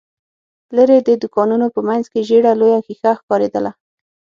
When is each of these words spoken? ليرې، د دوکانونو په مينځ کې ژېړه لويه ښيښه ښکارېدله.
ليرې، 0.75 0.97
د 1.07 1.09
دوکانونو 1.21 1.65
په 1.73 1.79
مينځ 1.87 2.05
کې 2.11 2.25
ژېړه 2.27 2.51
لويه 2.59 2.79
ښيښه 2.85 3.11
ښکارېدله. 3.19 3.71